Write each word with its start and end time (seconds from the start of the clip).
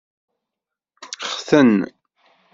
Xten. 1.35 1.69